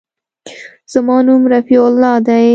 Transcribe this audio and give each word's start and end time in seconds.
زما 0.93 1.17
نوم 1.27 1.43
رفيع 1.53 1.81
الله 1.89 2.13
دى. 2.27 2.43